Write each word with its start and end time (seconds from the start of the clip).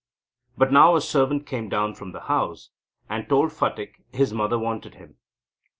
But 0.57 0.71
now 0.71 0.95
a 0.95 1.01
servant 1.01 1.45
came 1.45 1.69
down 1.69 1.93
from 1.93 2.11
the 2.11 2.21
house, 2.21 2.71
and 3.07 3.29
told 3.29 3.51
Phatik 3.51 4.01
his 4.11 4.33
mother 4.33 4.57
wanted 4.57 4.95
him. 4.95 5.17